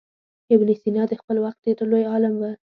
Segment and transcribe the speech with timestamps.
[0.55, 2.43] ابن سینا د خپل وخت ډېر لوی عالم و.